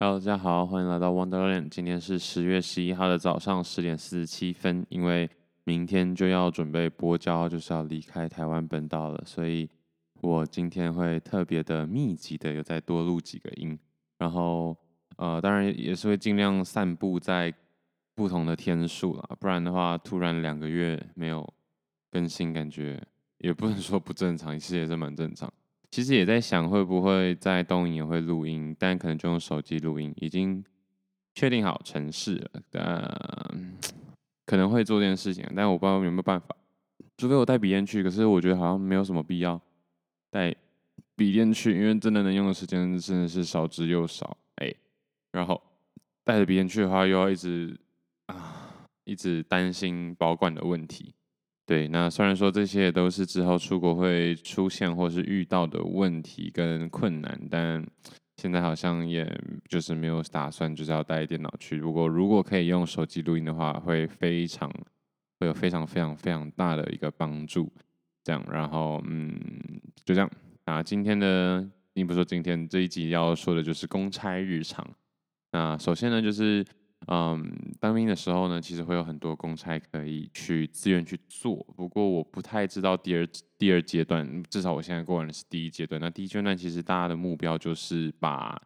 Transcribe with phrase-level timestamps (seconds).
[0.00, 1.68] Hello，大家好，欢迎来到 Wonderland。
[1.68, 4.84] 今天是十月十一号的早上十点四十七分。
[4.88, 5.30] 因为
[5.62, 9.70] 明天就要准备播交，就是要离开台湾本岛了，所以
[10.20, 13.78] 我今天会特别的密集的有再多录几个音。
[14.18, 14.76] 然后
[15.16, 17.54] 呃，当然也是会尽量散布在
[18.16, 21.48] 不同的天数啦，不然的话，突然两个月没有
[22.10, 23.00] 更新，感觉
[23.38, 25.50] 也不能说不正常，其实也是蛮正常。
[25.94, 30.12] 其实也在想会不会在东营也会录音，但可能就用手机录音。
[30.16, 30.64] 已经
[31.36, 33.78] 确定好城市了，但
[34.44, 36.48] 可能会做这件事情，但我不知道有没有办法。
[37.16, 39.60] 除非我带笔电去，可是我觉得好像没有什么必要
[40.32, 40.52] 带
[41.14, 44.36] 笔电去，因为真的能用的时间真的是少之又少。
[44.56, 44.74] 哎，
[45.30, 45.62] 然后
[46.24, 47.78] 带着笔电去的话，又要一直
[48.26, 51.14] 啊，一直担心保管的问题。
[51.66, 57.82] 对，那虽然说这些都是之后出国会出现或是遇到的问题跟困难，但
[58.36, 59.26] 现在好像也
[59.66, 61.74] 就是没有打算就是要带电脑去。
[61.74, 64.70] 如果如果可以用手机录音的话，会非常
[65.40, 67.72] 会有非常非常非常大的一个帮助。
[68.22, 69.34] 这样，然后嗯，
[70.04, 70.30] 就这样。
[70.66, 74.86] 那今天的，并不说今天这一集要说的就是公差日常。
[75.50, 76.62] 那首先呢，就是。
[77.06, 81.56] 嗯，当兵的时候呢，其实会有很多公差可以去自愿去做。
[81.76, 86.00] 不过我不太知道第二第二阶段，至少我现在过完的是第一阶段。
[86.00, 88.58] 那第一阶段其实大家的目标就是把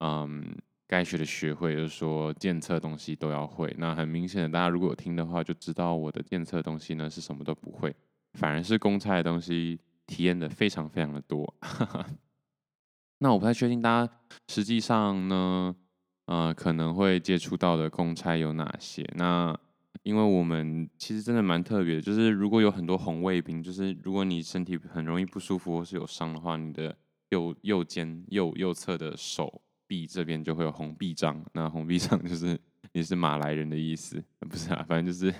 [0.00, 0.44] 嗯
[0.88, 3.72] 该学的学会，就是说检测东西都要会。
[3.78, 7.94] 那很明显的，大家如果有听的话，就知道我的检测东西呢是什么都不会，
[8.34, 11.54] 反而是公差的东西体验的非常非常的多。
[13.20, 14.12] 那我不太确定大家
[14.48, 15.76] 实际上呢。
[16.26, 19.04] 呃，可能会接触到的公差有哪些？
[19.14, 19.56] 那
[20.02, 26.96] 因为我们其实真的蛮特别，就是如果有很多红卫兵，就是如果你身体很容易不舒服或是有伤的话，你的
[27.30, 31.44] 右右肩右右侧的手臂这边就会有红臂章。
[31.52, 32.58] 那红臂章 就是
[32.92, 34.84] 也是马来人的意思，不是啊？
[34.88, 35.32] 反正就是，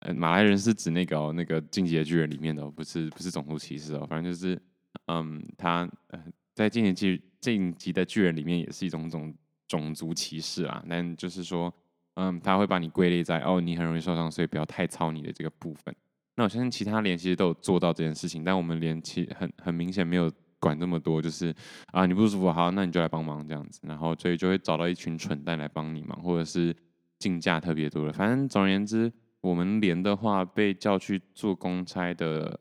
[0.00, 4.06] 呃，马来人是指那个哦，那个进击的巨人里面的哦，不是不是种族歧视哦。
[4.08, 4.60] 反正就是，
[5.06, 6.20] 嗯，他呃
[6.54, 9.32] 在进击巨进击的巨人里面也是一种种。
[9.70, 11.72] 种族歧视啊，但就是说，
[12.14, 15.94] 嗯，他会把你归类在哦，你很容易受伤，所以不要太操你的这个部分。
[16.34, 21.54] 那我相信其他连其实都有做到这件事情，但我们连其很很明显没有管这么多，就是
[21.92, 26.74] 啊，你不舒服，好，那你就来帮忙这样子，然后所以就会找到一群蠢蛋来帮你忙，或者是
[27.20, 28.12] 竞价特别多的。
[28.12, 32.58] 反正总而言之，我们连的话被叫去做公差的，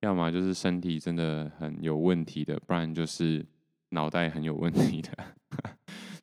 [0.00, 3.42] 要么就是身体真的很有问题的，不然就是
[3.90, 5.10] 脑袋很有问题的。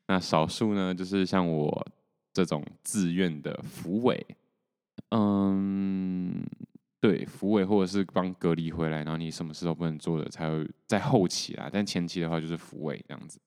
[0.10, 1.88] 那少数呢，就是像我
[2.34, 4.26] 这种自愿的福委，
[5.12, 6.44] 嗯，
[7.00, 11.70] 对，福委或者是帮隔离回来，然后你什么事都不能做的，才会在后期啦。
[11.72, 13.40] 但前期的话就是福委这样子。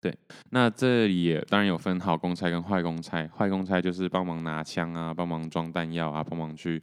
[0.00, 0.16] 对，
[0.50, 3.26] 那这里也当然有分好公差跟坏公差。
[3.26, 6.80] 坏公差就是帮忙拿枪啊，帮忙装弹药啊，帮忙去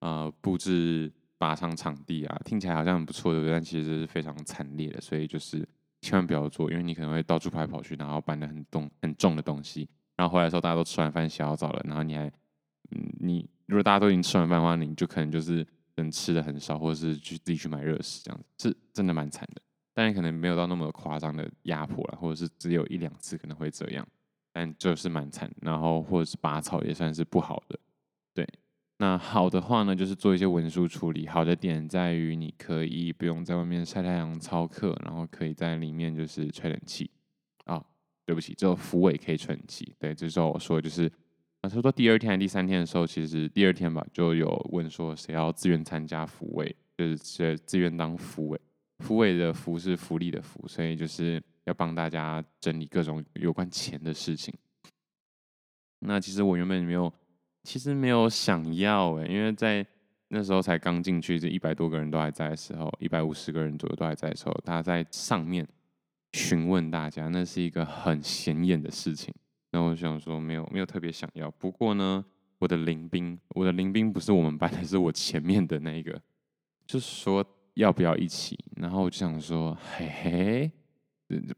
[0.00, 3.52] 呃布置靶场场地啊，听起来好像很不错，对不对？
[3.52, 5.64] 但其实是非常惨烈的，所以就是。
[6.04, 12.30] 千万不要做，因为你可能会到处跑来跑去，然后搬的很重很重的东西，然后回来的时候大家都吃完饭洗好澡了，然后你还，
[13.20, 15.66] 你如果大家都已经吃完饭的话，你就可能就是
[15.96, 19.62] 能吃的很少，或者是去自己去买热食这样子，是真的蛮惨的。
[19.94, 24.06] 但可能没有到那么夸张的压迫了，或者是只有一两次可能会这样，
[24.52, 25.50] 但就是蛮惨。
[25.62, 27.78] 然后或者是拔草也算是不好的，
[28.34, 28.46] 对。
[28.98, 31.26] 那好的话呢，就是做一些文书处理。
[31.26, 37.10] 好的点在于你可以不用在外面晒太阳操课，然后可以在里面就是吹冷气。
[37.64, 37.86] 啊、哦，
[38.24, 39.92] 对不起，只有福委可以吹冷气。
[39.98, 41.10] 对，这时候我说就是，
[41.60, 48.60] 啊，差不多第二天还是第三天的时候，其实第二天吧，就有问说谁要自愿参加福委，就是谁自愿当福委。
[49.00, 54.54] 福委的福是福利的福，所以就是要帮大家整理各种有关钱的事情。
[55.98, 57.12] 那其实我原本没有。
[57.64, 59.84] 其实没有想要诶，因为在
[60.28, 65.66] 那时候才刚进去，这一百多个人都还在的时候，一百五十个人左右都还在的时候，他在上面
[66.34, 69.34] 询问大家，那是一个很显眼的事情。
[69.70, 71.50] 那我想说，没有没有特别想要。
[71.52, 72.22] 不过呢，
[72.58, 76.20] 我的林兵，我的林兵不是我们班的，是我前面的那一个，
[76.86, 77.42] 就是说
[77.74, 78.58] 要不要一起。
[78.76, 80.70] 然后我就想说，嘿嘿，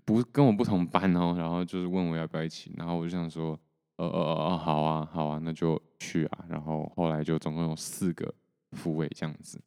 [0.04, 1.34] 不跟我不同班哦。
[1.36, 2.72] 然后就是问我要不要一起。
[2.76, 3.58] 然后我就想说。
[3.96, 6.44] 呃呃呃，好啊，好啊，那就去啊。
[6.48, 8.32] 然后后来就总共有四个
[8.72, 9.60] 福委这样子。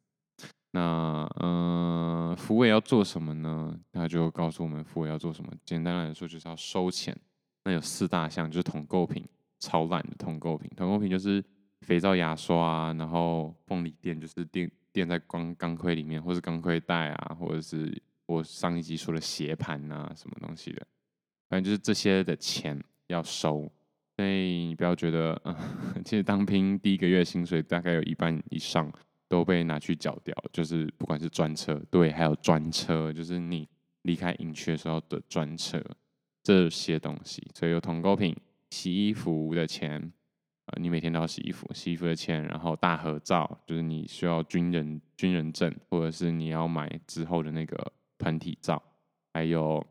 [0.72, 3.76] 那嗯，福委要做什么呢？
[3.92, 5.52] 他就告诉我们福委要做什么。
[5.64, 7.16] 简单来说，就是要收钱。
[7.64, 9.26] 那有四大项，就是统购品，
[9.58, 10.70] 超烂的统购品。
[10.76, 11.44] 统购品就是
[11.80, 20.86] 肥皂、牙刷啊，然后凤梨垫，就是垫垫在钢钢盔里面，或是钢盔带啊，或者是我上一集说的鞋盘啊，什么东西的。
[21.48, 23.68] 反正就是这些的钱要收，
[24.20, 25.56] 所以你不要觉得，嗯，
[26.04, 28.92] 其实当兵第一个月薪水大概有一半以上
[29.28, 33.66] 都被拿去缴掉，就是不管是专车，对，还有专车，就是你
[34.02, 35.82] 离开营区的时候的专车
[36.42, 38.36] 这些东西，所以有统购品、
[38.68, 40.12] 洗衣服的钱。
[40.78, 48.82] 你每天都要洗衣服，洗衣服的钱，然后大合照，就是你需要军人军人证，或者是你要买之后的那个团体照，
[49.32, 49.82] 还有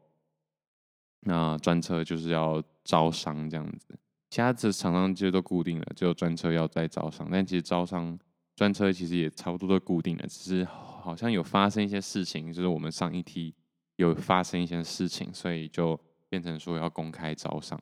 [1.22, 3.98] 那专车就是要招商这样子，
[4.30, 8.18] 其他的厂商其实都固定了，只有专车要再招商，但其实招商
[8.56, 13.56] 专车其实也差不多都固定了，只是好像有发生一些事情，就是我们上一梯
[13.96, 16.00] 有发生一些事情，所以就
[16.30, 17.82] 变成说要公开招商，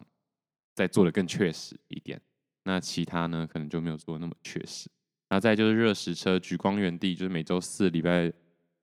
[0.73, 2.21] 再做的更确实一点。
[2.63, 4.89] 那其他呢，可能就没有做那么确实。
[5.29, 8.29] 那再就是热食车、莒光园地，就是每周四礼拜，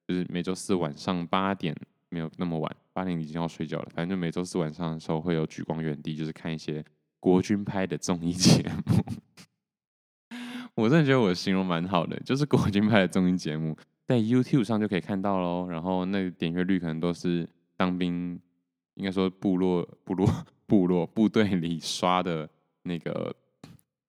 [0.06, 1.74] 就是每周四晚上八点，
[2.10, 3.88] 没有那么晚，八点已经要睡觉了。
[3.94, 6.84] 反正就每周四晚上的时候会有莒光园地，就是看一些
[7.24, 9.02] 国军拍的综艺节目。
[10.76, 13.74] 我真的觉得我形容蛮好的，就是国军拍的综艺节目，
[14.04, 15.66] 在 YouTube 上就可以看到喽。
[15.70, 17.48] 然后那个点阅率可能都是
[17.78, 18.38] 当兵，
[18.96, 20.28] 应该说部落、部落、
[20.66, 22.46] 部落部队里刷的
[22.82, 23.34] 那个。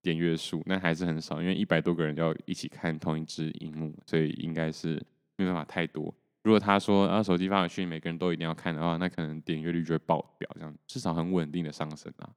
[0.02, 5.04] 点阅数那还是很少，因为一百多个人要一起看同一支荧幕，所以应该是
[5.36, 6.14] 没办法太多。
[6.45, 12.30] 如果他说啊手机发回去，每个人都一定要看的话，那可能点阅率就会爆表，这样至少很稳定的上升啊。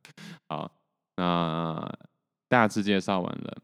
[0.46, 0.70] 好，
[1.16, 1.98] 那
[2.46, 3.56] 大致介绍完了，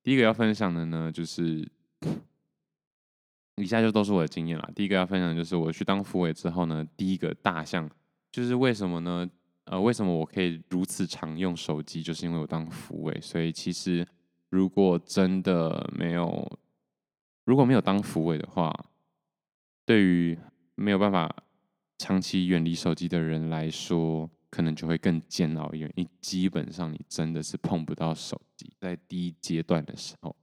[0.00, 1.68] 第一个要分享的呢，就是
[3.56, 4.70] 以下就都是我的经验啦。
[4.76, 7.90] 第一个要分享就是我去当辅委之后呢，第一个大项
[8.30, 9.28] 就是为什么呢？
[9.64, 12.00] 呃，为什么我可以如此常用手机？
[12.00, 14.06] 就是因为我当辅委，所以其实
[14.50, 16.58] 如果真的没有，
[17.44, 18.72] 如果没有当辅委的话，
[19.88, 20.38] 对于
[20.74, 21.34] 没有办法
[21.96, 25.90] 长期远离手机的人来说，可能就会更煎熬一点。
[25.96, 30.36] 因为基本上你真的是碰不到手机，在第一阶段的时候，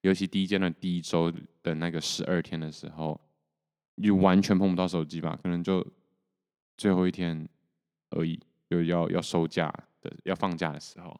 [0.00, 3.20] 尤其第一阶段第一周的那个十二天的时候，
[3.94, 5.38] 你完全碰不到手机吧？
[5.40, 5.86] 可能就
[6.76, 7.48] 最后一天
[8.10, 8.40] 而已。
[8.68, 9.72] 就要要收假
[10.02, 11.18] 的，要放假的时候，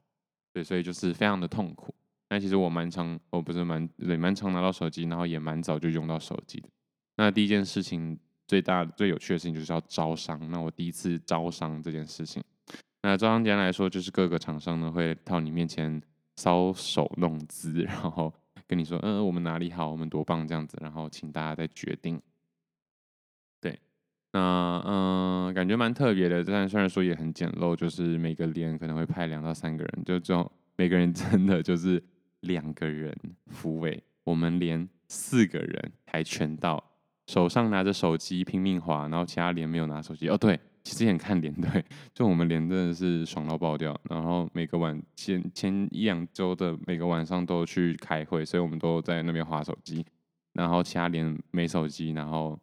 [0.52, 1.94] 对，所以就是非常的痛苦。
[2.28, 6.68] 那其实我蛮常，我不是蛮对，蛮常拿到手机，然后也蛮早就用到手机的。
[7.18, 8.16] 那第一件事情，
[8.46, 10.40] 最大最有趣的事情就是要招商。
[10.50, 12.40] 那我第一次招商这件事情，
[13.02, 16.00] 那招商简单来说就是各个厂商呢会到你面前
[16.36, 18.32] 搔首弄姿，然后
[18.68, 22.22] 跟你说，嗯，我们哪里好，我们多棒这样子，然后请大家再决定。
[23.60, 23.76] 对
[24.32, 32.00] 那嗯，感觉蛮特别的，但虽然说也很简陋，就是每个连可能会派两到三个人，就这种每个人 真的就是
[32.42, 33.12] 两个人
[33.46, 36.82] 辅位，我们连四个人还全到，
[37.28, 40.28] 手上拿着手机拼命滑，然后其他连没有拿手机。
[40.28, 50.04] 哦，对，其实也很看连队， 就我们连真的是爽到爆掉，然后每个晚前前一两周的每个晚上都去开会，所以我们都在那边滑手机，
[50.54, 52.58] 然后其他连没手机，然后。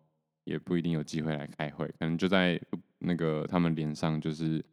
[0.45, 2.61] 也不一定有机会来开会，可能就在
[2.99, 4.63] 那个他们脸上就是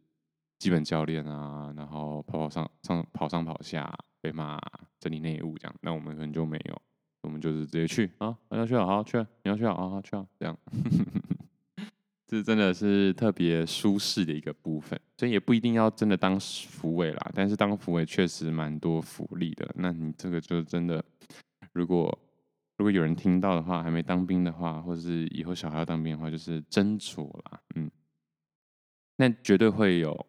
[0.59, 3.91] 基本教练啊，然后跑跑上上跑上跑下
[4.21, 4.61] 被骂
[4.99, 6.79] 整理内务这样，那我们可能就没有，
[7.23, 10.57] 我们就是直接去啊，你要去啊，好去，你要去啊，好去啊，这样，
[12.27, 21.03] 这真的是特别舒适的一个部分，所以也不一定要真的当辅委啦，但是当辅委确实蛮多福利的，那你这个就真的
[21.71, 22.19] 如果。
[22.75, 27.89] 如果有人听到的话，还没当兵的话，或者是以后小孩要当兵的话，就是斟酌啦，嗯，
[29.17, 30.25] 那绝对会有，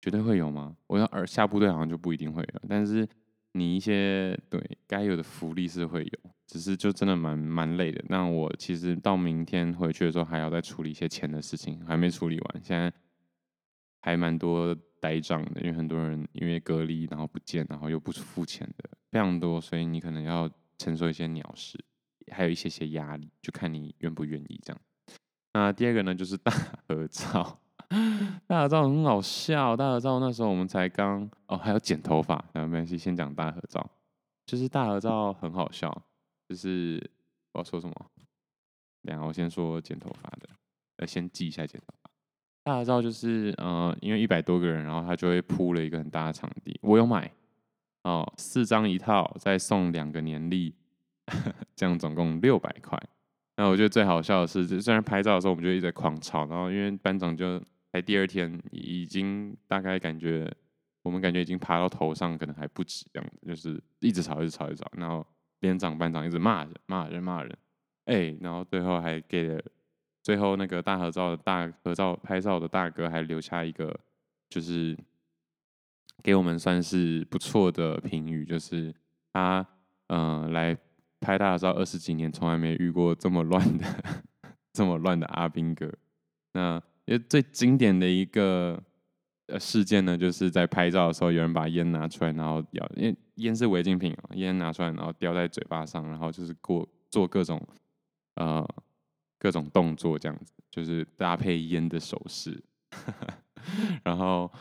[0.00, 0.74] 绝对会有吗？
[0.86, 3.06] 我要而下部队好像就不一定会有，但是
[3.52, 4.58] 你一些对
[4.90, 8.04] 该有的福利是会有，只是就真的蛮蛮累的。
[8.08, 12.92] 那我其实到明天回去的时候，还要再处理一些钱的事情，还没处理完，现在
[14.00, 20.50] 还蛮多呆账的，因为很多人因为隔离然后不见，然后又不付钱的非常多，所以你可能要。
[20.82, 21.78] 承受一些鸟事，
[22.32, 24.80] 还有一些些压力，就看你愿不愿意这样。
[25.52, 26.50] 那第二个呢，就是大
[26.88, 27.60] 合照。
[28.46, 32.42] 大合照很好笑，大合照那时候我们才刚哦，还要剪头发。
[32.54, 33.86] 没关系，先讲大合照。
[34.50, 35.88] 就是大合照很好笑，
[36.48, 37.00] 就是
[37.52, 37.94] 我要说什么？
[39.04, 40.48] 等下我先说剪头发的，
[40.96, 42.10] 呃，先记一下剪头发。
[42.64, 47.30] 大合照就是呃，因为一百多个人，然后他就会铺了一个很大的场地，我有买。
[48.02, 50.74] 哦，四张一套，再送两个年历，
[51.76, 53.00] 这样总共六百块。
[53.56, 60.52] 那我觉得最好笑的是，虽然拍照的时候我们就一直在狂吵，然后因为班长就才第二天，已经大概感觉
[61.02, 64.90] 我们感觉已经爬到头上，可能还不止这样子，就是一直吵，一直吵，一直吵。
[64.96, 65.26] 然后
[65.60, 67.56] 连长班长一直骂人，骂人，骂人，
[68.04, 69.62] 哎，然后最后还给了，
[70.22, 73.98] 最后那个大合照的大合照拍照的大哥还留下一个，
[74.48, 74.96] 就是
[76.22, 78.94] 给我们算是不错的评语，就是
[79.32, 79.66] 他
[80.08, 80.76] 嗯、来
[81.20, 83.86] 拍大合照二十几年，从来没遇过这么乱的
[84.72, 85.90] 这么乱的阿兵哥。
[86.52, 88.82] 那因为最经典的一个
[89.58, 97.60] 事件呢，就是在拍照的时候，有人把烟拿出来，然后咬，因为烟是违禁品，烟拿出来，然后叼在嘴巴上，然后就是过做各种
[98.36, 98.66] 呃。
[99.42, 102.62] 各种动作这样子，就是搭配烟的手势，
[104.04, 104.52] 然后，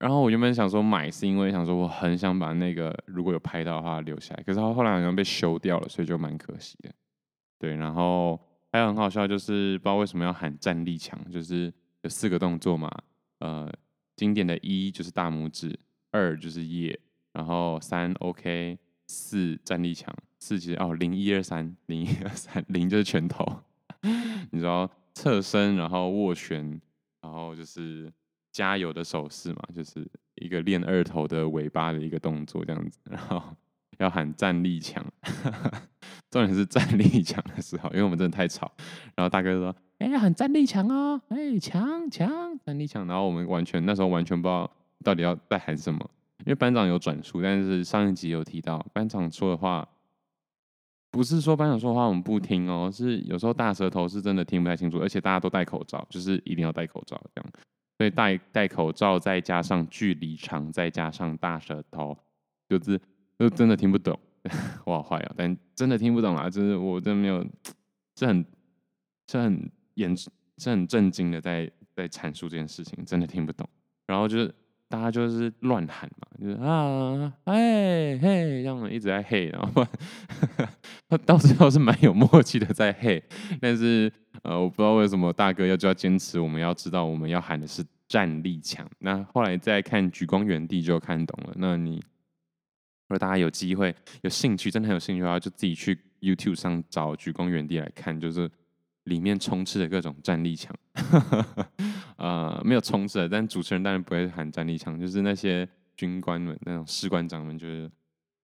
[0.00, 6.90] 然后我原本想说买，是因为想说我很想把那个如果有拍到的话留下来，可是他后来好像被修掉了，所以就蛮可惜的。
[7.56, 8.36] 对，然后
[8.72, 11.72] 还有很好笑，就是不知道为什么要喊站立墙，就是
[12.02, 12.90] 有四个动作嘛，
[13.38, 13.72] 呃，
[14.20, 17.00] 经典的一就是大拇指，二就是耶，
[17.32, 23.62] 然后三 OK，四站立墙，四其实哦零一二三零一二三零就是拳头。
[24.52, 26.78] 你知道侧身，然后握拳，
[27.22, 28.12] 然后就是
[28.52, 33.42] 加油的手势嘛，就是一个练二头的尾巴的一个动作这样子，然后
[33.96, 35.02] 要喊站立墙，
[36.30, 38.70] 重点是站立墙的时候，因为我们真的太吵，
[39.16, 44.70] 然后大哥说：“哎、欸，喊站立墙哦，哎、欸，墙墙站立墙。”然后我们完全那时候完全不知道
[45.04, 46.00] 到底要在喊什么，
[46.40, 49.88] 因为班长有转述，但是上一集有提到班长说的话。
[51.12, 57.52] 不是说班长说话我们不听哦，是有时候大舌头是真的听不太清楚，而且大家都戴口罩，就是一定要戴口罩这样。
[57.98, 62.16] 所以戴戴口罩再加上距离长，再加上大舌头，
[62.68, 62.96] 就是
[63.40, 64.16] 就真的听不懂。
[64.86, 67.44] 我好坏啊，但真的听不懂啊，就是我真的没有，
[68.16, 68.44] 是很
[69.26, 70.30] 是很严是
[70.70, 73.68] 很震惊的在在阐述这件事情，真的听不懂。
[74.06, 74.54] 然后就是。
[74.90, 79.86] 大家就是乱喊嘛，就是啊，哎嘿，这样一直在嘿，然后
[81.08, 83.22] 他 到最后是蛮有默契的在嘿，
[83.60, 88.84] 但是呃，我不知道为什么大哥要就要坚持，我们要知道我们要喊的是战力强。
[88.98, 91.52] 那后来再看莒光原地就看懂了。
[91.54, 98.50] 那你如果大家有机会有兴趣，真的很有兴趣的话，就自己去 YouTube 上找莒光原地来看，就是
[99.04, 100.74] 里面充斥着各种战力墙。
[102.16, 105.66] 呃，没有冲刺的，但主持人当然不会喊战力墙，就是那些
[105.96, 107.90] 军官们、那种士官长们，就是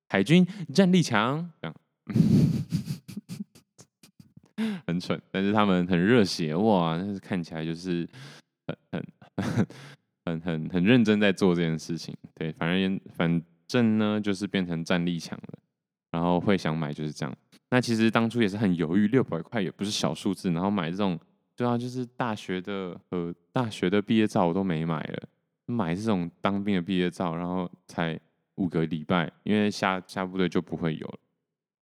[0.09, 1.75] 海军战力墙这样，
[4.87, 8.09] 很蠢，但是他们很热血哇，但是看起来就是
[8.67, 9.05] 很
[9.37, 9.67] 很
[10.25, 12.17] 很很很认真在做这件事情。
[12.35, 15.59] 对，反正反正呢，就是变成战力墙了，
[16.13, 17.37] 然后会想买就是这样。
[17.71, 21.19] 那其实当初也是很犹豫，六百块也不是小数字，然后买这种。
[21.59, 25.23] 对啊，就是大学的和大学的毕业照我都没买了，
[25.65, 28.21] 买这种当兵的毕业照，然后才
[28.57, 31.19] 五个礼拜，因为下下部队就不会有了。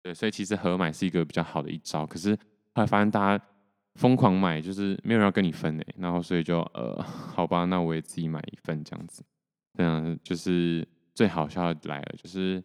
[0.02, 2.06] 对，所以其实合买是一个比较好的一招。
[2.06, 2.34] 可是
[2.72, 3.44] 后来发现大家
[3.96, 9.22] 疯狂买，就是没有人要跟你分诶，然后所以就呃， 好吧，那我也自己买一份这样子。
[9.74, 12.64] 这样就是最好笑的来了，就是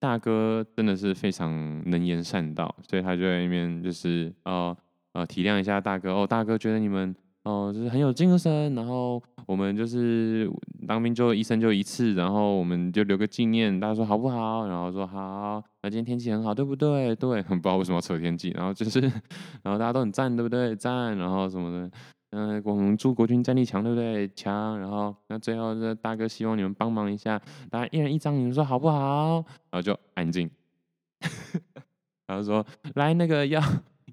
[0.00, 4.32] 大哥真的是非常能言善道，所以他就在那边就是。
[4.44, 4.76] 呃
[5.12, 10.48] 呃，体谅一下大哥哦，大哥觉得你们哦、就是很有精神，然后我们就是
[10.86, 14.68] 当兵就一生就一次，然后我们就留个纪念，大家说好不好？
[14.68, 17.12] 然后说好，那今天天气很好，对不对？
[17.16, 19.00] 对，很 不知道为什么要扯天气，然后就是，
[19.64, 20.76] 然后大家都很赞，对不对？
[20.76, 21.90] 赞，然后什么的，
[22.30, 24.28] 嗯、我们祝国军战力强，对不对？
[24.34, 29.44] 强，然后那最后这大哥希望你们帮忙一下，大家一人一张，你们说好不好？
[29.70, 30.50] 然后就安静，
[32.26, 33.62] 然后说来那个要。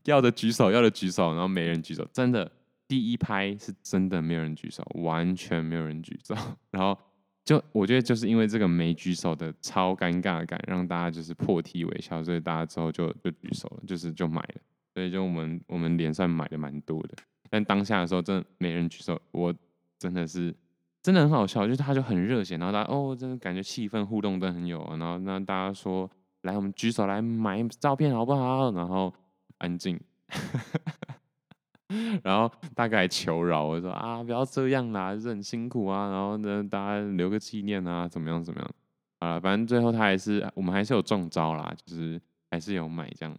[0.06, 2.50] 要的举手，要的举手，然后没人举手，真的，
[2.88, 6.34] 第一拍是真的没有人举手，完全没有人举手，
[6.72, 6.98] 然后
[7.44, 14.62] 就我觉得就是因为这个没举手的超尴尬感，让大家就是破涕为笑，所以大家之后就就举手了，就是就买了，
[14.94, 17.16] 所以就我们我们连算买的蛮多的，
[17.50, 19.54] 但当下的时候真的没人举手，我
[19.98, 20.56] 真的是
[21.02, 26.10] 真的很好笑，就是他就很热血，然后大家哦，真的感觉气氛互动都很有，然后那大家说
[26.42, 28.72] 来我们举手来买照片好不好？
[28.72, 29.14] 然后。
[29.60, 30.00] 安静，
[32.22, 38.72] 然后大概求饶，我说啊，不要这样啦，就是很辛苦啊，然后呢，大家留个纪念啊，怎么样怎么样
[39.18, 43.36] 啊，反正最后他还是，我们还是有中招啦，就是还是有买这样，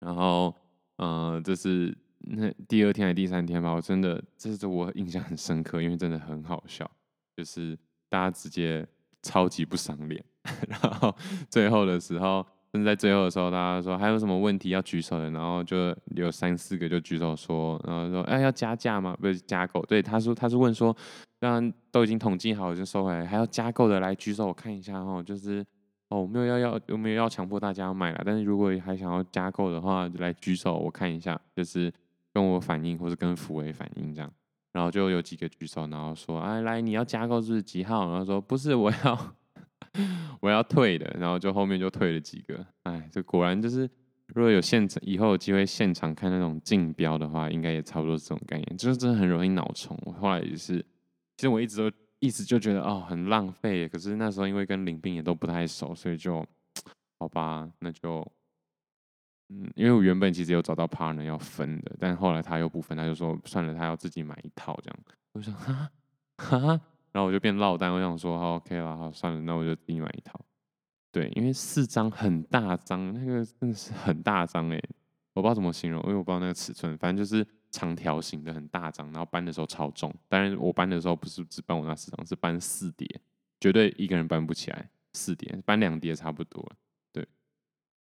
[0.00, 0.54] 然后，
[0.96, 1.94] 呃，这是
[2.26, 6.90] 那第二天还是第三天吧，我真的，这是我印象很深刻，因为真的很好笑，
[7.36, 7.78] 就是
[8.08, 8.86] 大家直接
[9.22, 10.24] 超级不赏脸，
[10.68, 11.14] 然后
[11.48, 12.44] 最后的时候。
[12.84, 19.16] 在最后的时候，大家说还有什么问题要举手的，然后就有三四个就举手说，然后说哎要加价吗？
[19.20, 19.80] 不是加购？
[19.86, 20.92] 对，他说他是问说，
[21.38, 25.64] 刚刚都已经统计好就收回来，还要加购的来举手我看一下哦，就是
[26.08, 31.92] 哦我没有要要有没有要强迫大家要买了，但是如果还想要加购的话就来举手我看一下，就是
[32.34, 34.30] 跟我反映，或是跟福伟反映这样。
[34.72, 39.34] 然后就有几个举手，然后说：“哎，来，你要加购是几号？”然后说：“不是，我要
[40.42, 42.66] 我要退的。”然后就后面就退了几个。
[42.82, 43.88] 哎，这果然就是，
[44.34, 49.96] 如果有现场以后有机会现场看那种竞标的话，应该也差不多是这种概念，就是真的很容易脑充。
[50.04, 50.80] 我后来也是，
[51.36, 56.44] 其实我一直都一直就觉得哦很浪费，可是那时候因为跟林斌也都不太熟，所以就
[57.20, 58.26] 好吧，那就。
[59.50, 64.98] 嗯，因为我原本其实有找到 partner 要分的，但是后来他又不分，他就说算了，他要自己买一套这样。
[65.32, 65.90] 我想哈
[66.38, 66.58] 哈，
[67.12, 70.40] 然后我就变落单，我想说好 OK 了，好算了，那我就自己买一套。
[71.12, 74.82] 对，因为四张很大张，那个真的是很大张哎，
[75.34, 80.12] 我不知道怎么形容，因为我不知道那个尺寸，反正就是长条形的很大张，然后搬的时候超重。
[80.28, 83.20] 当然我搬的时候不是只搬我那四张，是搬四叠，
[83.60, 86.68] 绝对一个人搬不起来，四叠搬两叠差不多。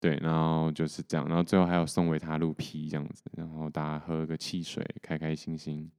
[0.00, 5.90] 对，然后就是这样，然后最后还有送维他露 P 这样子，然后大家喝个汽水，开开心心。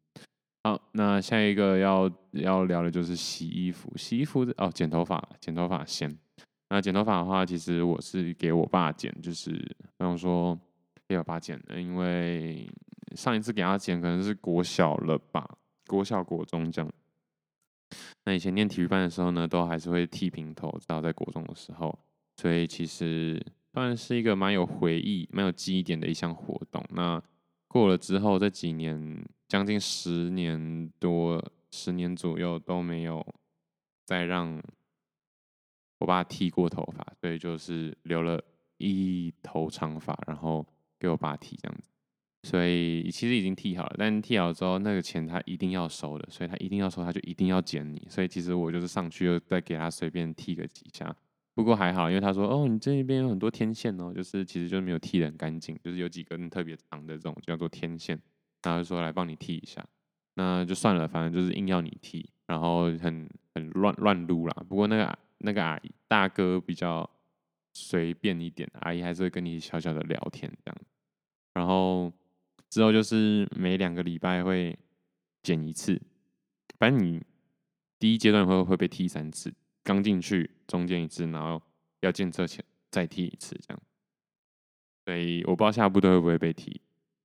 [0.63, 6.17] 好，那下一个要要聊的就是洗衣服，洗衣服哦，剪头发，剪头发先。
[6.70, 10.60] 那剪头发的话，其实我是给我爸剪，就是比方说
[11.08, 12.67] 给我爸剪的，因为
[13.15, 15.48] 上一次给他剪可能是国小了吧，
[15.86, 16.91] 国小国中这样。
[18.25, 22.00] 那以前念体育班的时候呢，都还是会剃平头，直到在国中的时候，
[22.38, 23.39] 所以其实。
[23.74, 26.84] 算是一个蛮有回忆、蛮有记忆点的一项活动。
[26.90, 27.22] 那
[27.68, 33.25] 过了之后，这几年将近十年多、十年左右都没有
[34.06, 34.62] 再让
[36.00, 38.44] 我爸剃过头发，所以就是留了
[38.78, 40.66] 一头长发，然后
[41.00, 41.90] 给我爸剃这样子。
[42.44, 48.06] 所以其实已经剃好了，但剃好之后，那个钱他一定要收的，所以他一定要收，他就一定要剪你。
[48.10, 51.16] 所以其实我就是上去又再给他随便剃个几下。
[51.62, 58.20] 不过还好，因为他说哦，你这边有很多天线哦，就是其实就是没有剃得很干净，就是有几根特别长的这种叫做天线，
[58.63, 59.86] 然后就说来帮你剃一下，
[60.34, 64.65] 那就算了，反正就是硬要你剃，然后很很乱乱撸啦。
[64.68, 67.08] 不过那个那个阿姨大哥比较
[67.74, 70.78] 随便一点，阿姨还是会跟你小小的聊天这样。
[71.54, 72.12] 然后
[72.71, 74.76] 之后就是每两个礼拜会
[75.43, 76.02] 剪一次，
[76.80, 77.21] 反正你
[78.00, 79.54] 第一阶段会会被剃三次。
[79.84, 81.62] 刚进去，中间一次，然后
[81.99, 83.81] 要检测前再踢一次，这样。
[85.05, 86.79] 所以我不知道下部队会不会被踢，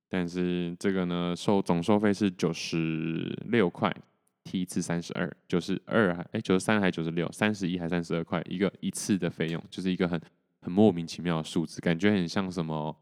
[0.09, 3.95] 但是这个呢，收总收费是九十六块，
[4.43, 10.19] 踢一次三十二，九十二还哎九十三还九十六，三十一还三十二块一个一次的费用，就是一个很
[10.59, 12.93] 很莫名其妙的数字，感觉很像什么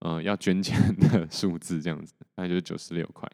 [0.00, 3.30] 嗯、呃、要捐钱的 数字这样子，那就是九十六块。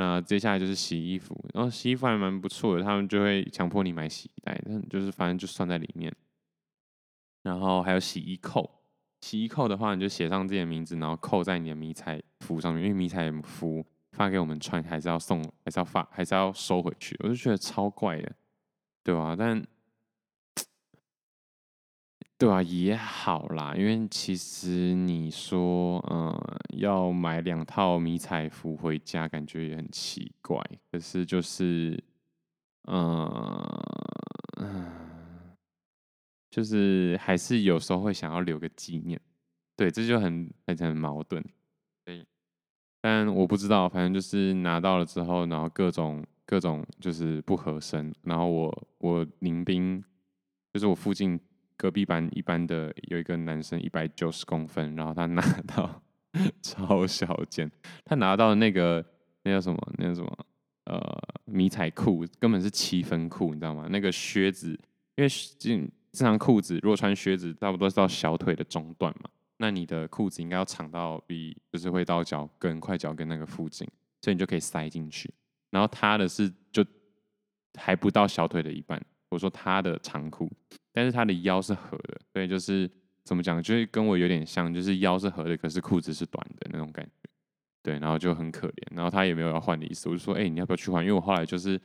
[0.00, 6.14] 那接下来就是洗衣服，然后洗衣服还蛮不错的，他们就会强迫你买洗衣袋，但就是反正就算在里面。
[7.42, 8.70] 然后还有洗衣扣，
[9.22, 18.32] 洗衣扣的话，你就写上自己的名字，然后扣在你的迷彩服上面，因为迷彩服发给我们穿，还是要送，还是要发，还是要收回去，我就觉得超怪的，
[19.02, 19.34] 对吧？
[19.36, 19.60] 但
[22.38, 26.32] 对啊，也好啦，因为其实你说，嗯，
[26.78, 30.56] 要买两套迷彩服回家，感觉也很奇怪。
[30.92, 32.00] 可是就是，
[32.84, 33.68] 嗯，
[36.48, 39.20] 就是还是有时候会想要留个纪念。
[39.76, 41.44] 对，这就很很很矛盾。
[42.04, 42.24] 对，
[43.00, 48.14] 但我不知道，反正就是拿到了之后，然后各种各种就是不合身。
[48.22, 50.00] 然后我我林兵，
[50.72, 51.40] 就是我附近。
[51.78, 56.02] 隔壁班一班的有一个男生一百九十公分，然后他拿到
[56.60, 57.70] 超小件，
[58.04, 59.02] 他拿到那个
[59.44, 59.92] 那叫什么？
[59.96, 60.46] 那叫什么？
[60.84, 61.00] 呃，
[61.44, 63.86] 迷彩裤根本是七分裤，你知道吗？
[63.90, 64.70] 那个靴子，
[65.16, 73.86] 因为正正常裤子如果穿靴子，差不多是到小腿的中段嘛，那你的裤子应该要长到比就是会到脚跟、快脚跟那个附近，
[74.22, 75.32] 所以你就可以塞进去。
[75.70, 76.84] 然后他的是就
[77.78, 79.00] 还不到小腿的一半。
[79.28, 80.50] 我说他的长裤，
[80.92, 82.90] 但是他的腰是合的，所以就是
[83.24, 87.28] 怎么讲，就是跟我有点像，就是腰是合的，可是裤子是短的那种感觉，
[87.82, 91.04] 对，然后就很可怜，然后他也没有要换的意思，我就说，哎、你要不要去换？
[91.04, 91.80] 因为我后来就是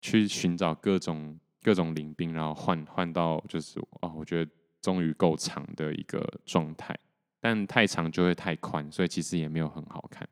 [0.00, 6.98] 去寻找各种各种领兵，然后换换到就是哦，我觉得终于够长的一个状态，
[7.38, 10.26] 但太长就会太宽，所以其实也没有很好看，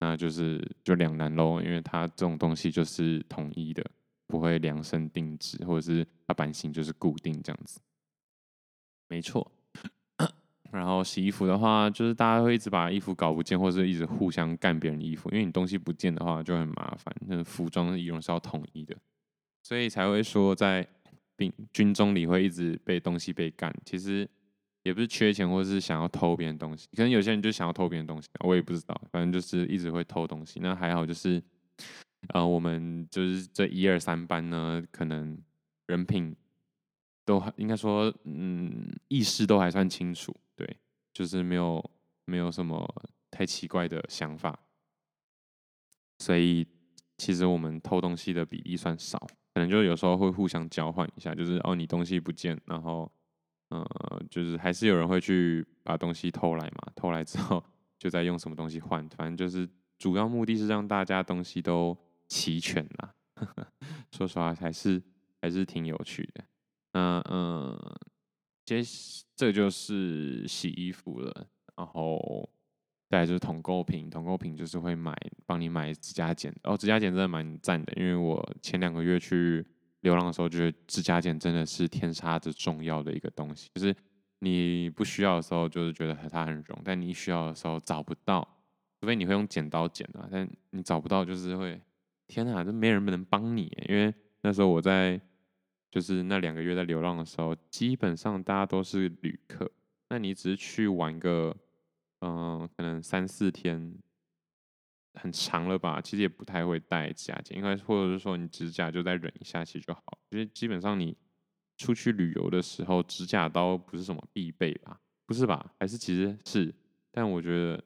[0.00, 3.88] 那就是就两难喽，因为它这种东西就是统一的。
[4.26, 7.80] 不会量身定制，或者是它版型就是固定这样子，
[9.08, 9.50] 没错。
[10.72, 17.14] 然后洗衣服的话，就是大家会一直把衣服搞不见，或者是一直互相干别人衣服，因为你东西不见的话就很麻烦。
[17.26, 18.94] 那服装的仪容是要统一的，
[19.62, 20.86] 所以才会说在
[21.36, 23.72] 兵军中里会一直被东西被干。
[23.84, 24.28] 其实
[24.82, 26.88] 也不是缺钱，或者是想要偷别人东西。
[26.96, 30.58] 可能有些人就想要偷别人东西，我也不知道，反正就是一直会偷东西。
[30.60, 31.42] 那还好，就是
[32.28, 35.38] 呃，我们就是这一二三班呢，可能
[35.86, 36.34] 人品
[37.24, 40.76] 都还应该说，嗯，意识都还算清楚，对，
[41.12, 41.90] 就是没有
[42.24, 42.88] 没有什么
[43.30, 44.58] 太奇怪的想法，
[46.18, 46.66] 所以。
[47.18, 49.18] 其实我们偷东西的比例算少，
[49.54, 53.10] 可能就有时候会互相交换一下，就是哦，你东西不见，然后
[53.70, 57.64] 呃，就是还是有人会去把东西偷来嘛，偷来之后
[57.98, 59.66] 就再用什么东西换，反正就是
[59.98, 61.96] 主要目的是让大家东西都
[62.28, 63.14] 齐全啦。
[64.10, 65.02] 说实话，还是
[65.40, 66.44] 还是挺有趣的。
[66.92, 67.78] 那嗯，
[68.64, 68.82] 接
[69.34, 72.48] 这就是洗衣服了，然后。
[73.08, 79.64] 再就是统购品，统购品就是会买帮你买指甲剪哦，指甲剪真的蛮赞的，因为我前两个月去
[80.00, 83.94] 流浪的时候，觉得指甲剪真的是天杀的重要的一个东西，就是
[84.40, 88.42] 你不需要的时候，就是觉得它很容，但你需要的时候找不到，
[89.00, 91.80] 除非你会用剪刀剪啊，但你找不到，就是会
[92.26, 95.20] 天哪，这没人能帮你，因为那时候我在
[95.90, 99.70] 就是那两个月在流浪的时候，基本上大家都是旅客，
[100.08, 101.56] 那你只是去玩个。
[102.20, 103.94] 嗯、可能三四天
[105.14, 110.18] 很长了吧，其实也不太会带指甲剪，应该或者是说你指甲就再忍一下其实就好。
[110.30, 111.14] 因为基本上你
[111.76, 114.98] 出去旅游的时候，指甲刀不是什么必备吧？
[115.26, 115.74] 不是吧？
[115.78, 116.74] 还是其实是？
[117.12, 117.84] 但我觉得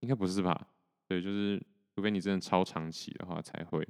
[0.00, 0.66] 应该不是吧？
[1.06, 1.62] 对，就是
[2.00, 3.86] 除非你真的超长期的话，才会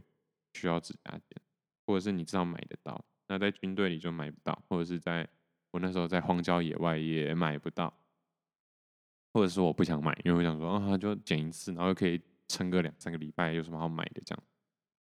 [0.55, 1.41] 需要指甲剪，
[1.87, 3.05] 或者是你知道买得到。
[3.29, 5.29] 那在军队里就买不到，或者是在
[5.71, 7.97] 我那时候在荒郊野外也买不到。
[9.33, 14.43] 或者是我不想买，因为我想说啊，就剪一次，然后又可以撑个两三个礼拜，有什么好买的这样？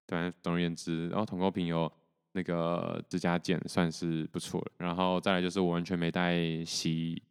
[0.06, 1.92] 对，总而言之，然后统购品有
[2.34, 7.24] 那个指甲剪算是不错了，然后再来就是我完全没带洗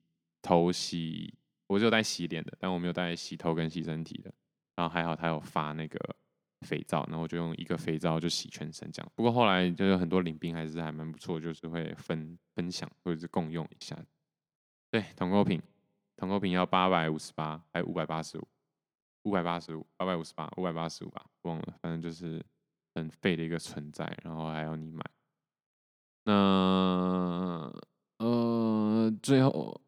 [0.42, 1.32] 头洗，
[1.68, 4.34] 我只有带洗脸的，但我没有带洗头跟洗身体的。
[4.78, 5.98] 然后还好他有发那个
[6.60, 9.12] 肥皂，然后我就用一个肥皂就洗全身这样。
[9.16, 13.98] 不过后来就有很多领兵还是还蛮不错，就是会分分享或者是共用一下。
[14.88, 15.60] 对，统购品。
[16.16, 18.48] 统购品要八百五十八，还五百八十五，
[19.24, 22.40] 五百八十五，八百五十八，五百八十五吧，忘了，反正就是
[22.94, 25.04] 很废的一个存在，然后还要你买。
[26.24, 27.72] 那
[28.18, 29.80] 呃，最后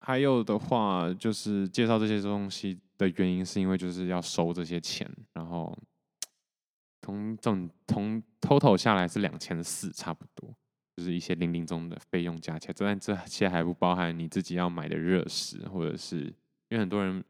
[0.00, 5.76] 还有的话就是介绍这些东西的原因，是因为就是要收这些钱，然后
[7.02, 10.54] 从总从 total 下来是两千四，差不多。
[10.96, 16.20] 就是一些零零总的费用加起来，但这些还不包含你自己要买的热食，或者是
[16.68, 17.22] 因为很多人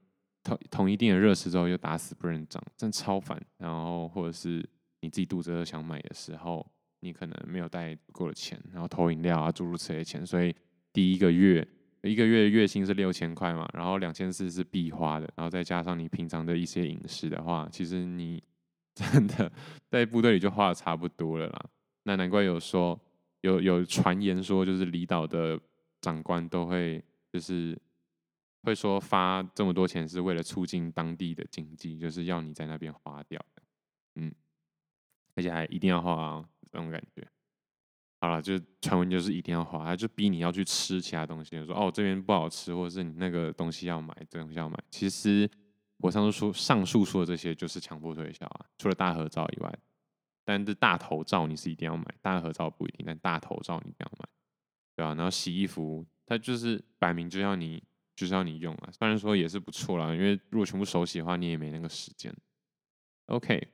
[0.43, 3.43] 同同一定的热食之后又打死不认账，真超烦。
[3.57, 4.63] 然后或者是
[5.01, 10.55] 你自己肚子饿想买的时候，你可能没有带够的钱，然后投饮料啊诸如此类钱，所以
[10.93, 11.67] 第一个月
[12.05, 18.43] 一个月月薪是六千块嘛，然后两千四是必花的，然后再加上你平常的一些饮食的话，其实你
[18.95, 19.51] 真的
[19.89, 21.67] 在部队里就花的差不多了啦。
[22.05, 23.01] 那难怪有说。
[23.45, 25.61] 有有传言说，就是离岛的
[26.01, 27.79] 长官都会，就是
[28.63, 33.39] 会说发这么多钱是为了促进当地的经济，就是要你在那边花掉，
[34.15, 34.35] 嗯，
[35.35, 37.29] 而且还一定要花啊，这种感觉。
[38.25, 44.79] 好了，就是传闻就是一定要花，他就逼你要去吃其他东西，说哦这边不好吃，或者是你那个东西要买，这东西要买。
[44.91, 45.49] 其实
[45.99, 49.79] 我上述说上述说的这些就是强迫推销啊，除了大合照以外。
[50.47, 54.29] 但是大头照你是一定要买，大合照不一定，但大头照你一定要买，
[54.95, 57.83] 对啊，然后洗衣服，它就是摆明就要你，
[58.15, 58.91] 就是要你用啊。
[58.93, 62.31] 虽然说也是不错啦，因为如果全部手洗的话，你也没那个时间。
[63.29, 63.69] OK，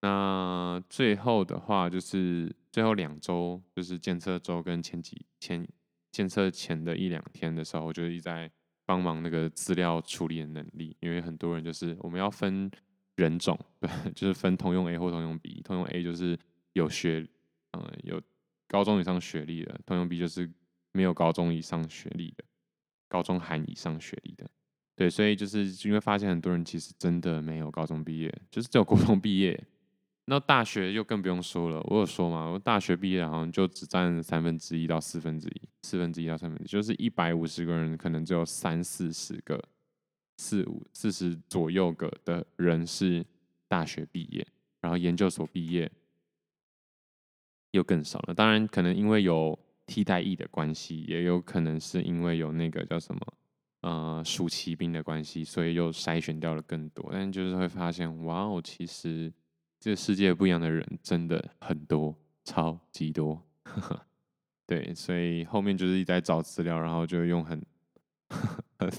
[0.00, 5.66] 那最后的话就是最后两周，就是检测周跟前几前
[6.10, 8.50] 检测前的一两天的时候，我就一直在
[8.84, 12.70] 帮忙那个资料处理的能力，因为很多人就是我们要分。
[13.16, 15.60] 人种 对，就是分通用 A 或通用 B。
[15.62, 16.38] 通用 A 就是
[16.72, 17.26] 有学，
[17.72, 18.18] 嗯，有
[18.66, 20.50] 高中以上学历的；通用 B 就是
[20.92, 22.44] 没有高中以上学历的，
[23.08, 24.50] 高中含以上学历的。
[24.96, 29.62] 对，所以就是因为发现很多人其实真的没有高中毕业，就是只有高中毕业。
[30.30, 39.60] 那大学就更不用说了，我有说嘛，我大学毕业好像就只占三分之一到四分之一，四分之一到三分之一，就是一百五十个人，可能只有三四十个。
[40.38, 43.22] 四五四十左右个的人是
[43.68, 44.46] 大学毕业，
[44.80, 45.90] 然后研究所毕业
[47.72, 48.32] 又更少了。
[48.32, 53.20] 当然，可能因为有替代役的关系，也有可能是因为有那个叫什么
[53.82, 57.10] 呃暑期兵的关系，所以又筛选掉了更多。
[57.12, 59.30] 但就是会发现，哇哦，其实
[59.80, 62.14] 这世界不一样的人真的很多，
[62.44, 63.42] 超级多。
[64.66, 67.60] 对，所以后面就是一直在找资料，然后就用很
[68.78, 68.92] 很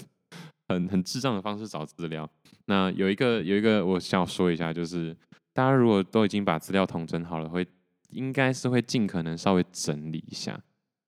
[0.68, 2.28] 很很智障的方式找资料。
[2.66, 5.16] 那有一个有一个我想要说一下，就是
[5.52, 7.66] 大家如果都已经把资料统整好了，会
[8.10, 10.60] 应该是会尽可能稍微整理一下。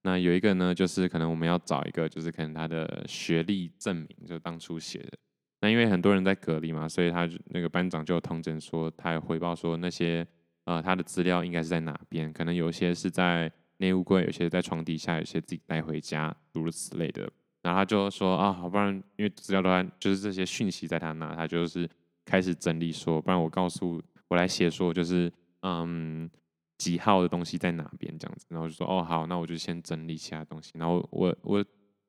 [0.02, 5.18] 那有一个呢，就是可能我们要找一个，就是可能他的学历证明，就当初写的。
[5.64, 10.26] 那因为很多人在隔离嘛，所以他那个班长就通知说，他有回报说那些
[10.66, 17.22] 呃他的资料应该是在哪边，可能有些是在内务柜，有些在床底下，有些自己带回家，诸如此类的。
[17.62, 21.88] 然后他就说啊，好，不然因为资料都在，就是这些讯息在他那，他就是
[22.26, 26.30] 开始整理说，不然我告诉我来写说，就是嗯。
[26.76, 30.72] 几号的东西在哪边这样子，然后就说哦好，那我就先整理其他东西。
[30.74, 31.64] 然后我我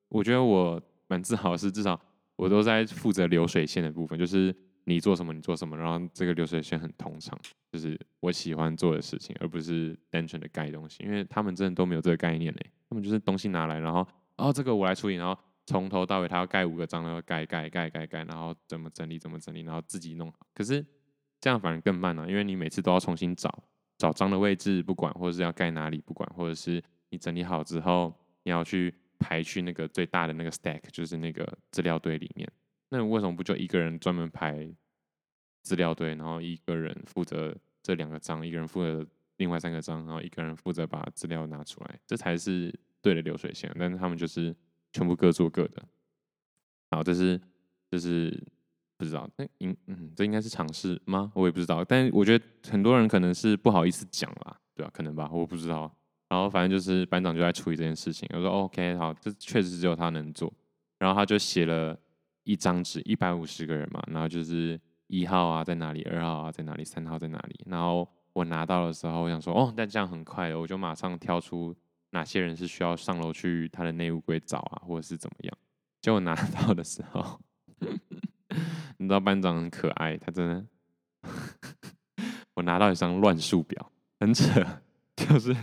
[0.08, 1.98] 我觉得我蛮自豪的是，至少
[2.36, 7.38] 我都在负责流水线的部分，就是你做什么你做什么，然后这个流水线很通畅，
[7.72, 11.02] 就是我喜欢做的事情，而不是单纯的盖东西。
[11.02, 20.32] 因为他们真的都没有这个概念嘞，他们就是东西拿来，然后哦这个我来处理，然后从头到尾他要盖五个章，然后盖盖盖盖盖，然后怎么整理怎么整理，然后自己弄。
[20.54, 20.84] 可是
[21.40, 23.64] 这样反而更慢了啊，因为你每次都要重新找。
[23.98, 32.50] 找章的位置不管，或者是要盖哪里不管，或者是你整理好之后，你要去排去那个最大的那个 stack，就是那个资料堆里面。
[32.88, 34.68] 那为什么不就一个人专门排
[35.62, 43.74] 资料堆，然后一个人负责这两个章，一个人负责另外三个章，然后一个人负责把资料拿出来，这才是对的流水线。
[43.78, 44.54] 但是他们就是
[44.92, 45.82] 全部各做各的。
[46.90, 47.40] 好，这是
[47.90, 48.42] 这是。
[48.98, 51.30] 不知道，那应嗯，这应该是尝试吗？
[51.34, 55.94] 我也不知道，但我觉得很多人可能是不好意思讲啦，对吧、可能吧，我不知道。
[56.28, 60.52] 然后反正就是班长就在处理这件事情，我说 OK，好，这确实只有他能做。
[60.98, 61.98] 然后他就写了
[62.44, 67.60] 一张纸，一百五十个人嘛，然后就是一号啊在哪里，二号啊在哪里，三号在哪里。
[67.66, 71.74] 然后我拿到的时候，我想说哦，但这样很快的，我就马上挑出
[72.10, 75.58] 哪些人是需要上楼去他的内务柜找啊，或者是怎么样。
[76.00, 77.40] 结果拿 到的时候。
[78.98, 80.66] 你知道班长很可爱，他真的，
[82.54, 84.64] 我拿到一张乱数表，很扯，
[85.14, 85.54] 就是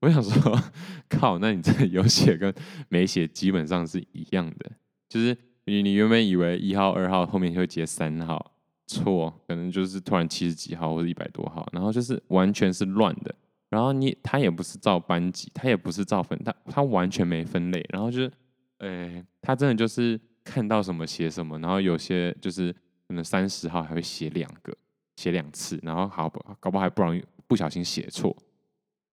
[0.00, 0.60] 我想说，
[1.08, 2.52] 靠，那你这有写跟
[2.88, 4.70] 没写基本上是一样的，
[5.08, 8.52] 就是你你原本以为一号、二号后面会接三号，
[8.86, 13.34] 错，可能就是突然七十几号或者一百多号，然后就是完全是乱的，
[13.68, 18.32] 然后你他也不是照班级，他也不是照分，他他完全没分类，然后就是，
[18.78, 20.20] 呃，他真的就是。
[20.42, 22.72] 看到什么写什么，然后有些就是
[23.06, 24.74] 可能三十号还会写两个，
[25.16, 28.34] 写两次，然后好不搞不好还不容易不小心写错。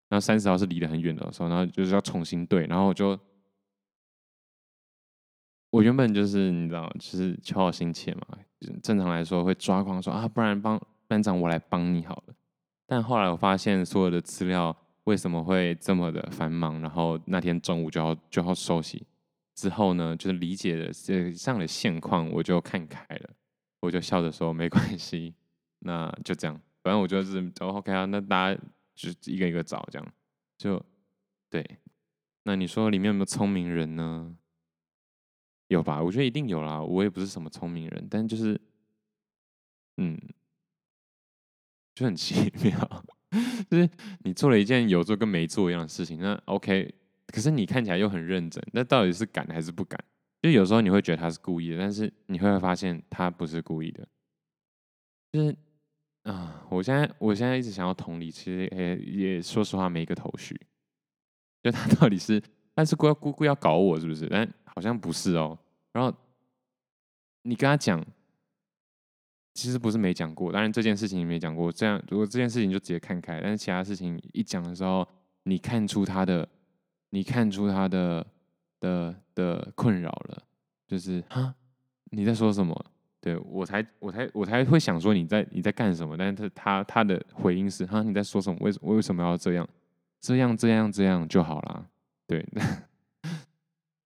[0.09, 3.19] 然后三十号是离得很远的时候，然后就是要重新对，然后我就
[5.69, 8.21] 我原本就是你知道，就是求好心切嘛，
[8.81, 12.33] 正常来说会抓狂说啊，不然帮班长我来帮你好了。
[12.85, 19.05] 但后来我发现所有的资料为什么会这么的繁忙，然后那天中午就要就要收起。
[19.55, 23.29] 之后呢，就是理解了这样的现况，我就看开了，
[23.81, 25.33] 我就笑着说没关系，
[25.79, 28.61] 那就这样，反正我就是哦 OK 啊，那大家
[28.97, 30.13] 就一个一个找这样，
[30.57, 30.83] 就
[31.49, 31.63] 对。
[32.43, 34.35] 那你说里面有没有聪明人呢？
[35.67, 36.01] 有吧？
[36.01, 36.81] 我觉得一定有啦。
[36.81, 38.59] 我也不是什么聪明人，但就是
[39.97, 40.17] 嗯，
[41.93, 43.05] 就很奇妙，
[43.69, 46.93] 就是你做了一件有做跟没做一样的事情，那 OK。
[47.27, 50.01] 可是你看起来又很认真，那到底是敢还是不敢？
[50.41, 54.07] 就有时候你会觉得他是故意的，但是你会发现他不是故意的。
[55.33, 55.57] 就是
[56.31, 60.59] 啊，我现在我现在一直想要同理，其实也也说实话没一个头绪。
[61.63, 62.41] 就他到底是，
[62.73, 64.27] 但是故故故意要搞我是不是？
[64.27, 65.57] 但好像不是哦。
[65.91, 66.15] 然后
[67.43, 68.05] 你跟他讲，
[69.53, 71.71] 其实不是没讲过，当然这件事情没讲过。
[71.71, 75.07] 这样如果这件事情就直接看开，但是其他事情一讲的时候，
[75.43, 76.47] 你看出他的。
[77.09, 78.27] 你看出他的
[78.81, 80.43] 的的困扰了，
[80.85, 81.55] 就是哈，
[82.11, 82.75] 你在说什么？
[83.27, 86.15] 对，我才我才我才会想说你在你在干什么？
[86.15, 88.57] 但是他他的回应是哈，你在说什么？
[88.61, 89.67] 为什么为什么要这样？
[90.21, 91.85] 这样这样这样就好啦。
[92.25, 92.47] 对，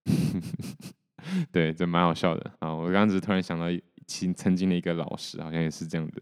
[1.51, 2.73] 对，这蛮好笑的啊！
[2.73, 3.65] 我刚刚只是突然想到，
[4.07, 6.21] 其曾经的一个老师好像也是这样的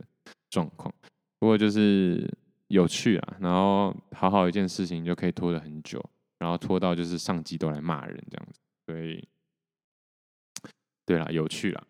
[0.50, 0.92] 状况，
[1.38, 2.28] 不过就是
[2.70, 3.38] 有趣啊。
[3.40, 6.04] 然后好好一件事情就可以拖得很久。
[6.40, 9.28] 然后拖到就是上级都来骂人这样子，所以，
[11.06, 11.84] 对啦，有趣啦，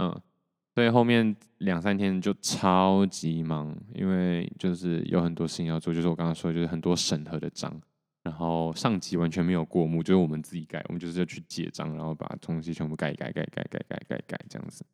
[0.00, 0.20] 嗯，
[0.74, 7.80] 所以后面两三天就超级忙，因为就是有很多事情要做，就是我刚刚说的，就是很多审核的章，
[8.22, 14.84] 然后上级完全没有过目，就是我们自己改，我们就是要去结章，然后把东西全部改改改改改改改改这样子，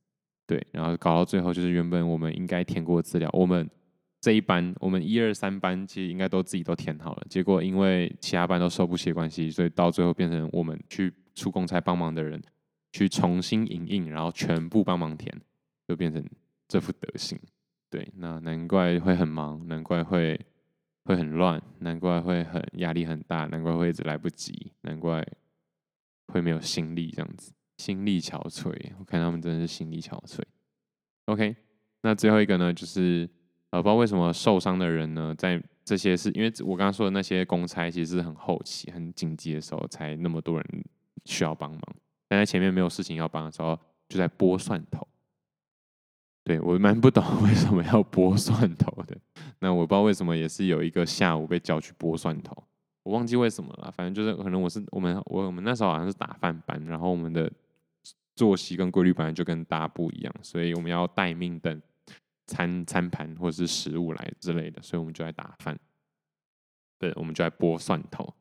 [0.47, 3.71] 对，然后搞到最后就是原本我们应该填过资料，我们。
[4.21, 12.43] 这一班我们一二三班其实应该都自己都填好了，结果因为其他班都收不起的关系，所以到最后变成我们去出公差帮忙的人
[12.94, 15.35] 去重新影印，然后全部帮忙填，
[15.88, 16.24] 就变成
[16.68, 17.37] 这副德行。
[17.90, 20.40] 对，那难怪会很忙，难怪会
[21.04, 25.26] 会很乱，难怪会很压力很大，难怪会一直来不及，难怪
[26.28, 28.72] 会没有心力这样子，心力憔悴。
[29.00, 30.40] 我看他们真的是心力憔悴。
[31.24, 31.57] OK，
[32.02, 33.28] 那最后一个呢，就是
[33.70, 40.85] 呃，不知道为什么受伤的人呢，在这些是因为我刚刚说的那些公差，其实是很后期、很紧急的时候才那么多人
[41.24, 41.83] 需要帮忙，
[42.35, 45.07] 但在前面没有事情要帮的时候，就在剥蒜头。
[46.42, 49.16] 对，我蛮不懂 为什么要剥蒜头的，
[49.61, 52.61] 那我不知道为什么也是有一个下午被叫去剥蒜头，
[53.05, 57.49] 我忘记为什么了，反正就是可能我是我们我我们那时候好像是打饭班，然后我们的
[58.35, 61.81] 作息跟规律本来就跟大家不一样，所以我们要待命等
[62.49, 65.79] 餐餐盘或者是食物来之类的，所以我们就在打饭，
[66.99, 68.35] 对，我们就在剥蒜头，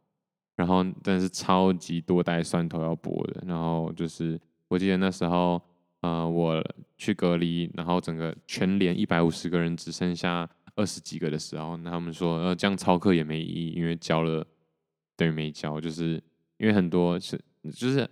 [0.56, 5.62] 然后真是超级多袋蒜头要剥的，然后就是我记得那时候。
[6.04, 6.62] 呃，我
[6.98, 14.46] 去隔离，然后整个全连一百五十个人只剩下二十几个的时候，那他们说，呃，这样操课也没意义，因为教了
[15.16, 16.22] 等于没教，就是
[16.58, 17.42] 因为很多是
[17.74, 18.06] 就是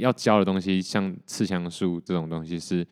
[0.00, 2.84] 要教的东西，像刺枪术这种东西是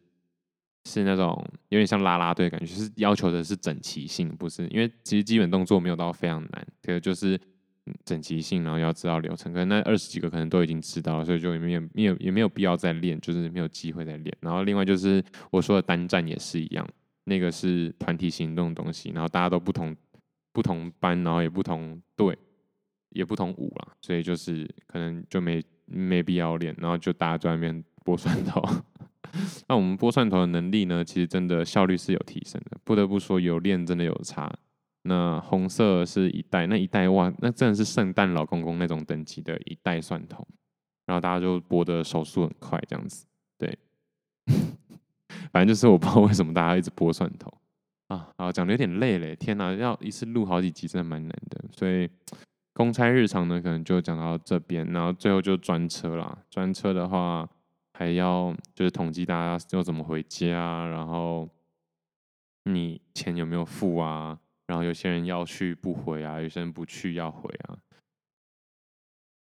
[0.85, 7.37] 是那种有点像啦啦队感觉，就是要求的是整齐性，不是因为其实基本动作没有到非常难，这个就是。
[8.05, 14.37] 整齐性，然后要知道流程，可能那二十几个可能都已经知道了，所以就也没有没有也没有必要再练，就是没有机会再练。
[14.41, 16.89] 然后另外就是我说的单战也是一样，
[17.25, 19.97] 那个是团体行动的东西，然后大家都不同
[20.53, 22.37] 不同班，然后也不同队，
[23.11, 28.63] 也不同舞啦，所以就是可能就没没必要练，然后就大家在外面拨蒜头。
[29.69, 34.51] 那我们拨蒜头的能力呢，其实真的效率是有提升的，不得不说有练真的有差。
[35.03, 40.47] 那红色是一袋，那一袋哇，那真的是圣诞老公公那种等级的一袋蒜头，
[41.07, 43.79] 然后大家就剥的手速很快，这样子，对，
[45.53, 47.53] 反正就是我不知道为什么大家一直剥蒜头
[48.09, 52.11] 啊，啊，讲的有点累嘞，天哪，要一次录好几集真的蛮难的，所以
[52.75, 57.49] 公差日常呢，可能就讲到这边，然后最后就专车啦，专车的话
[57.95, 61.49] 还要就是统计大家要怎么回家，然后
[62.65, 64.39] 你钱有没有付啊？
[64.69, 67.77] 然后有些人要去不回啊，有些人不去要回啊。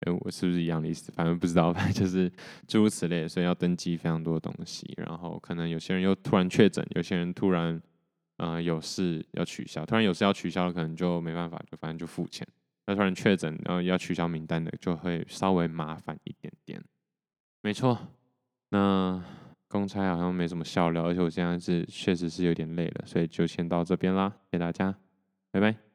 [0.01, 1.11] 哎，我是不是一样的意思？
[1.13, 2.31] 反正不知道， 反正就是
[2.69, 4.87] 诸如此类，所以要登记非常多东西。
[4.97, 7.81] 然后可能有些人又突然确诊，有些人突然
[8.37, 12.47] 呃有事要取消，突然有事要取消了，可能就没办法，就反正就付钱。
[12.87, 16.81] 那突然确诊，然后要取消名单的，就会稍微麻烦一点点。
[17.63, 17.99] 没错，
[18.69, 19.21] 那
[19.67, 24.95] 公差好像没什么笑料，而且我现在是确实是有点累了，所以就先到这边啦，谢谢大家。
[25.57, 25.86] 拜拜。